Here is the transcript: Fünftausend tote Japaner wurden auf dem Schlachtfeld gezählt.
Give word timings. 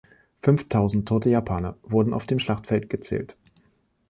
Fünftausend 0.39 1.07
tote 1.07 1.29
Japaner 1.29 1.77
wurden 1.83 2.15
auf 2.15 2.25
dem 2.25 2.39
Schlachtfeld 2.39 2.89
gezählt. 2.89 3.37